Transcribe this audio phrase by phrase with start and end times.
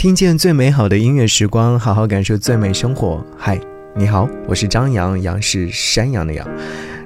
[0.00, 3.22] 听见最美好的音乐时光，好好感受最美生活。
[3.36, 3.60] 嗨，
[3.94, 6.48] 你好，我是张扬，杨是山羊的羊。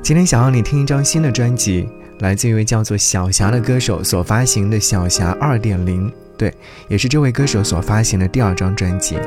[0.00, 1.88] 今天想要你听一张新的专辑，
[2.20, 6.54] 来自一位叫做小霞的歌手所发行的《小霞二点零》，对，
[6.86, 9.18] 也是这位歌手所发行的第二张专辑。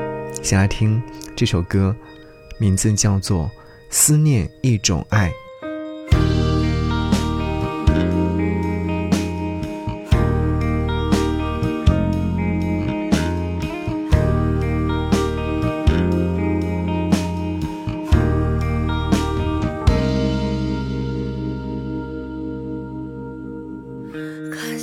[0.42, 1.02] 先来听
[1.36, 1.94] 这首歌，
[2.58, 3.44] 名字叫做
[3.90, 5.28] 《思念一种爱》。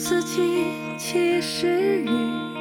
[0.06, 2.53] 此情其实予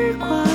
[0.00, 0.49] 时光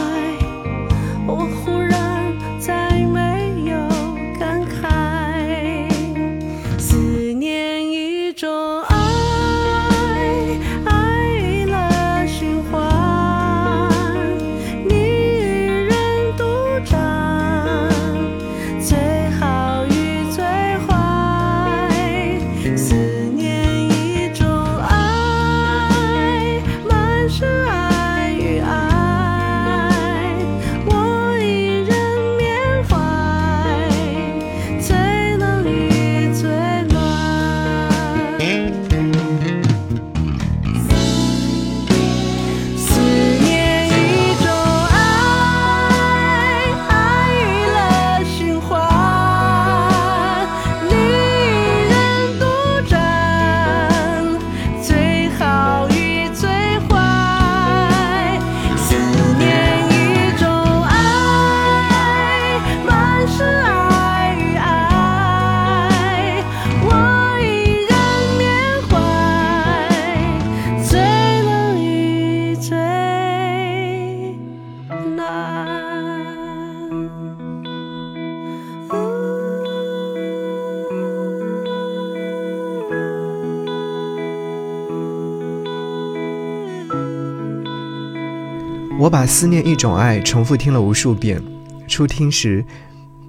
[88.97, 91.43] 我把思念一种爱重复听了无数遍，
[91.85, 92.63] 初听时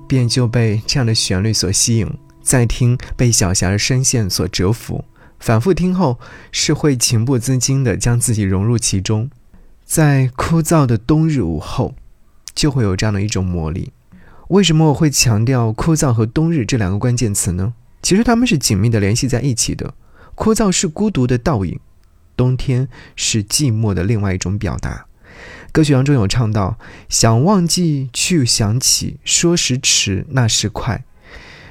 [0.07, 2.09] 便就被这样的旋律所吸引，
[2.41, 5.05] 再听被小霞的声线所折服，
[5.41, 6.21] 反复听后
[6.53, 9.29] 是会情不自禁地将自己融入其中，
[9.85, 11.97] 在枯燥的冬日午后，
[12.55, 13.91] 就会有这样的一种魔力。
[14.49, 17.75] 为什么我会强调枯燥和冬日这两个关键词呢？
[18.03, 19.95] 其实它们是紧密地联系在一起的。
[20.37, 21.81] 枯燥是孤独的倒影，
[22.37, 25.07] 冬天是寂寞的另外一种表达。
[25.77, 26.79] 歌曲当中有唱到
[27.11, 31.05] ：“想忘记，去想起，说时迟，那时快。”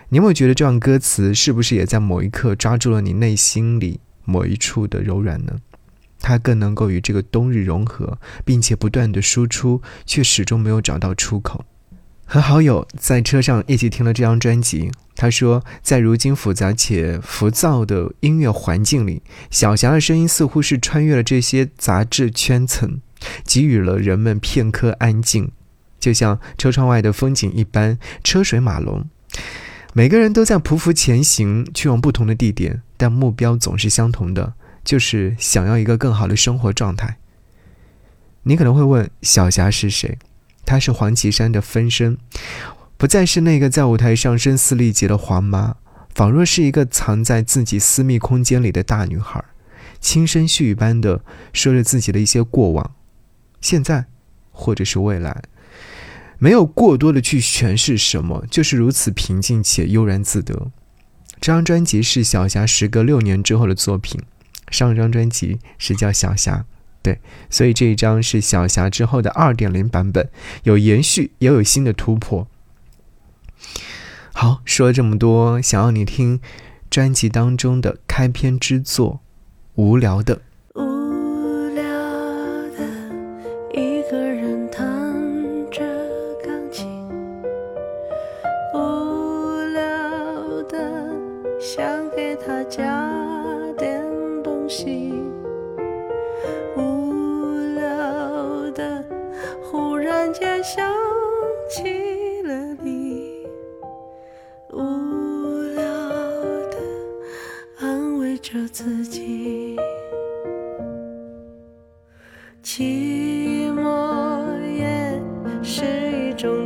[0.09, 5.55] 你有没有觉得这段歌词是不是也在某一刻抓住了你内心里某一处的柔软呢？
[6.19, 11.65] 它更能够与这个冬日融合，并且不断的输出，却始终没有找到出口。
[12.27, 14.91] 和好友在车上一起听了这张专辑。
[15.15, 23.01] 他说，在如今复杂且浮躁的音乐环境里，小霞的声音似乎是穿越了这些杂质圈层，
[23.43, 25.51] 给予了人们片刻安静，
[25.99, 29.05] 就像车窗外的风景一般，车水马龙。
[29.93, 37.17] 每个人都在匍匐前行，去往不同的地点，但目标总是相同的，就是想要一个更好的生活状态。
[38.43, 40.17] 你可能会问，小霞是谁？
[40.65, 42.17] 她是黄绮珊的分身，
[42.97, 45.75] 不再是那个在舞台上声嘶力竭的黄妈，
[46.13, 49.43] 仿若是一个藏在自己私密空间里的大女孩，
[50.01, 51.21] 轻声细语般的
[51.53, 52.91] 说着自己的一些过往、
[53.61, 54.05] 现在，
[54.51, 55.43] 或者是未来。
[56.37, 60.71] 没有过多的去诠释什么，就是如此平静且悠然自得。
[61.39, 64.21] 这张专辑是小霞时隔六年之后的作品，
[64.69, 66.57] 上一张专辑是叫《小霞》，
[67.01, 67.19] 对，
[67.49, 70.29] 所以这一张是小霞之后的二点零版本，
[70.63, 72.47] 有延续也有新的突破。
[74.33, 76.41] 好，说了这么多，想要你听
[76.89, 79.13] 专辑当中的开篇之作
[79.75, 80.35] 《无聊的》。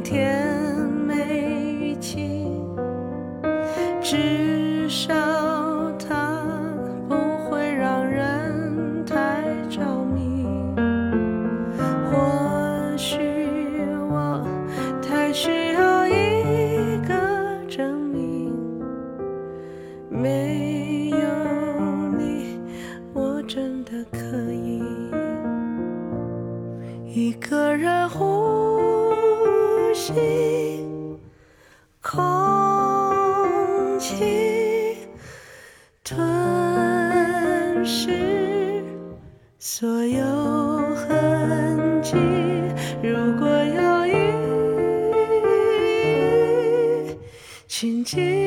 [0.04, 0.78] 甜
[1.08, 1.16] 美
[1.80, 2.46] 语气，
[47.80, 48.39] 请记。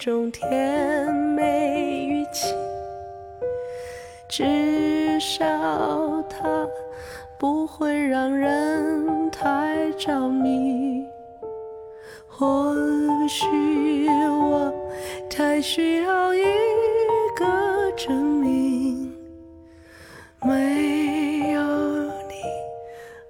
[0.00, 2.54] 种甜美语气，
[4.26, 5.44] 至少
[6.22, 6.66] 它
[7.38, 11.04] 不会让人太着迷。
[12.26, 12.74] 或
[13.28, 13.46] 许
[14.08, 14.72] 我
[15.28, 16.44] 太需要一
[17.36, 19.14] 个证明，
[20.42, 21.60] 没有
[22.26, 22.40] 你，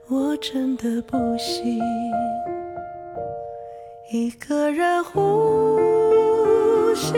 [0.09, 1.81] 我真的不行。
[4.13, 5.21] 一个人呼
[7.01, 7.15] 吸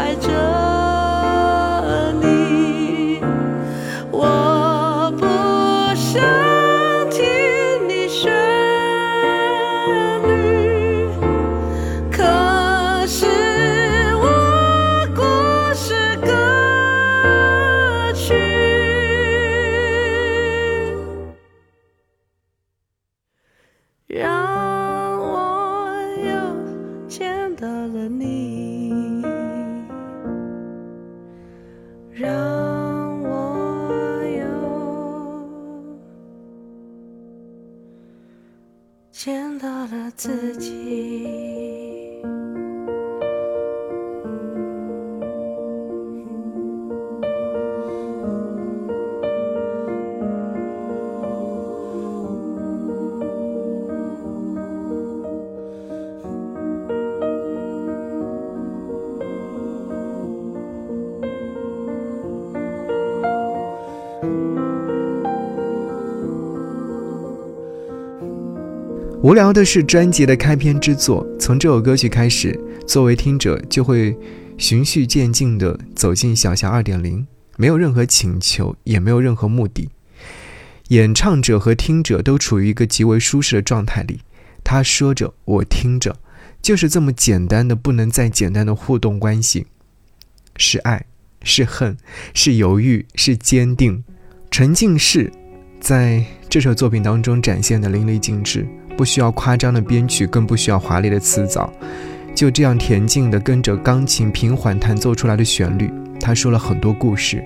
[0.00, 0.59] 爱着
[39.70, 41.59] 到了自己。
[69.30, 74.12] 无聊的是专辑的开篇之作，从这首歌曲开始，作为听者就会
[74.58, 77.24] 循序渐进地走进小霞二点零，
[77.56, 79.88] 没有任何请求，也没有任何目的，
[80.88, 84.18] 演唱者和听者都处于一个极为舒适的状态里。
[84.64, 86.16] 他说着，我听着，
[86.60, 89.64] 就是这么简单的不能再简单的互动关系，
[90.56, 91.06] 是爱，
[91.44, 91.96] 是恨，
[92.34, 94.02] 是犹豫，是坚定，
[94.50, 95.32] 沉浸式，
[95.78, 98.66] 在这首作品当中展现的淋漓尽致。
[99.00, 101.72] 不需要夸张的编曲，更不需要华丽的词藻，
[102.34, 105.90] 就这样恬静地跟着钢琴平缓弹奏出来的旋律。
[106.20, 107.42] 他说了很多故事，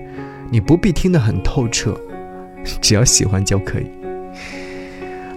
[0.51, 1.97] 你不必听得很透彻，
[2.81, 3.89] 只要喜欢就可以。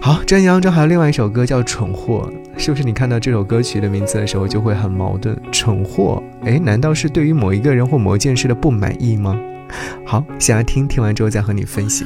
[0.01, 2.29] 好，专辑当中还有另外一首歌叫《蠢货》，
[2.61, 5.33] 是不是你看到这首歌曲的名字的时候就会很矛盾？
[5.53, 9.39] 蠢货，哎，难道是对于某一个人或某件事的不满意吗？
[10.05, 12.03] 好，想要听，听完之后再和你分析。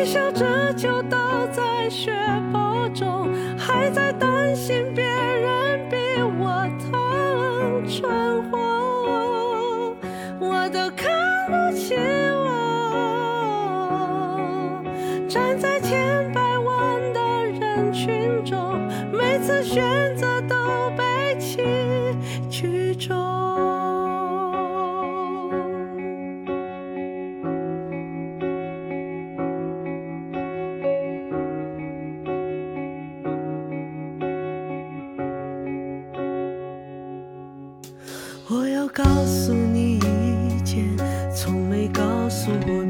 [0.00, 2.10] 微笑着就倒在血
[2.50, 3.28] 泊中，
[3.58, 5.96] 还在担心别人比
[6.38, 9.94] 我疼，蠢货，
[10.38, 11.12] 我都看
[11.50, 11.94] 不起
[12.32, 12.48] 我。
[15.28, 17.20] 站在千百万的
[17.60, 18.80] 人群中，
[19.12, 20.09] 每次选
[38.52, 40.84] 我要告诉你一件
[41.32, 42.89] 从没告诉过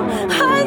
[0.00, 0.57] Oh.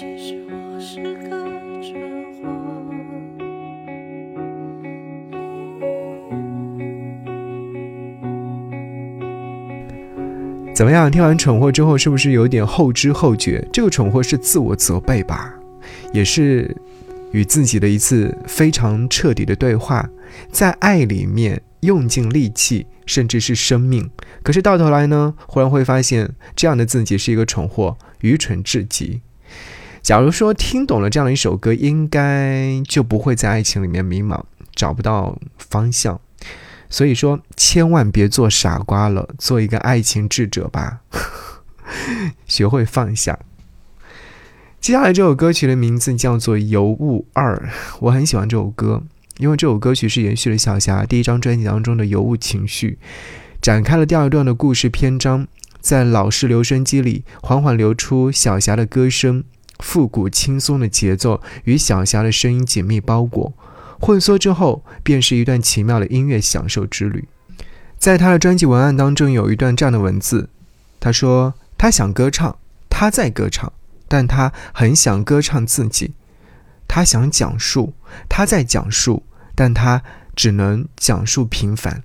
[0.00, 1.28] 其实我是个
[1.82, 2.00] 蠢
[2.32, 2.48] 货
[10.74, 11.10] 怎么样？
[11.10, 13.62] 听完蠢货之后是不是有点后知后觉？
[13.70, 15.54] 这个蠢货是自我责备吧
[16.14, 16.74] 也是
[17.32, 20.08] 与自己的一次非常彻底的对话
[20.50, 24.10] 在爱里面用尽力气甚至是生命
[24.42, 29.20] 可是到头来呢忽然会发现这样的自己是一个蠢货愚蠢至极。
[30.02, 34.42] 假如说听懂了这样的一首歌，应该就不会在爱情里面迷茫，
[34.74, 36.20] 找不到方向。
[36.88, 41.00] 所以说，千万别做傻瓜了，做一个爱情智者吧，
[42.46, 43.38] 学会放下。
[44.80, 47.54] 接下来这首歌曲的名字叫做《尤物二》，
[48.00, 49.02] 我很喜欢这首歌，
[49.38, 52.98] 因为这首歌曲是延续了小霞第一张专辑当中的尤物情绪，
[53.62, 55.46] 展开了第二段的故事篇章，
[55.80, 59.44] 在老式留声机里缓缓流出小霞的歌声，
[59.80, 63.52] 复古轻松的节奏与小霞的声音紧密包裹。
[64.00, 67.28] 混缩之后，便是一段奇妙的音乐享受之旅。
[67.98, 70.48] 在他的专辑文案当中，有一段这样的文字：
[70.98, 72.56] 他说，他想歌唱，
[72.88, 73.70] 他在歌唱，
[74.08, 76.12] 但他很想歌唱自己；
[76.88, 77.92] 他想讲述，
[78.26, 79.22] 他在讲述，
[79.54, 80.02] 但他
[80.34, 82.02] 只能讲述平凡。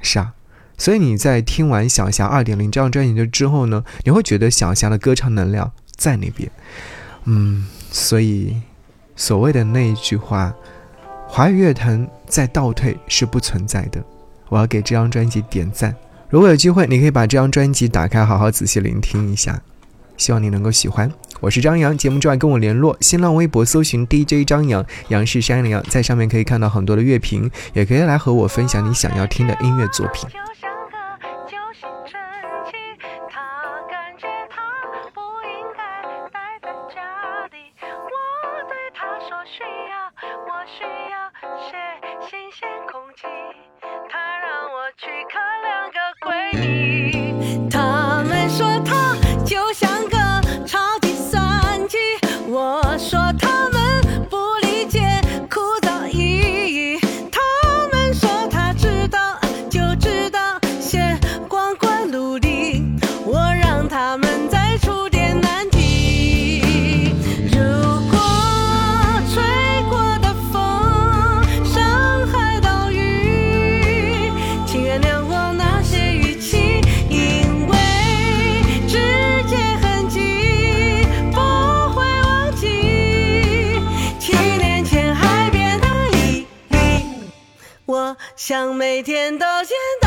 [0.00, 0.32] 是啊，
[0.78, 6.50] 所以你在听完小霞二点零这张专辑之后呢，你会觉得小霞的歌唱能量在那边。
[7.26, 8.56] 嗯，所以
[9.14, 10.54] 所谓的那一句话。
[11.28, 14.02] 华语乐坛在倒退是不存在的，
[14.48, 15.94] 我要给这张专辑点赞。
[16.30, 19.60] 如果有机会，你可以把这张专辑打开，好好仔细聆听一下，
[20.16, 21.12] 希望你能够喜欢。
[21.40, 30.30] 我是张扬，节目之外跟我联络，新浪微博搜寻 DJ 张扬，杨是山羊，在上面可以看到很多的乐评，也可以来和我分享你想要听的音乐作品。
[46.56, 47.25] 他
[88.48, 90.05] 想每天都见到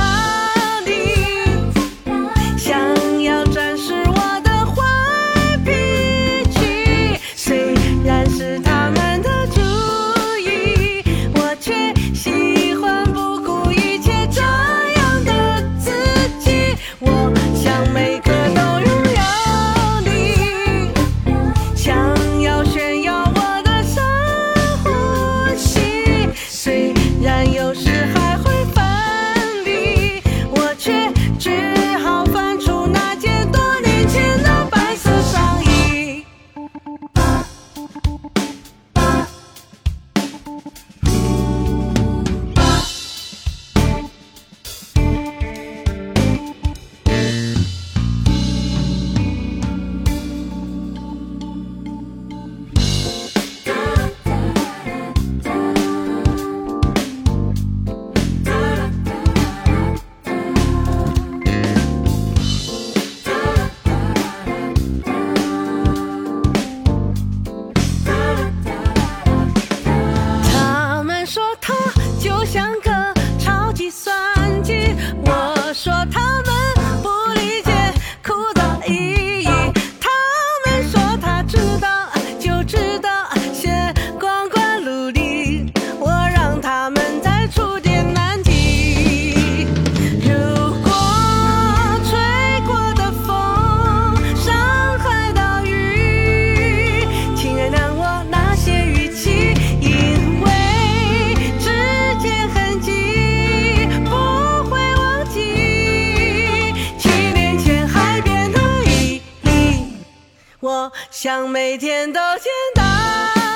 [110.61, 112.83] 我想每天都见到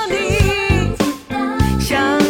[0.08, 0.16] 你
[1.82, 2.23] 想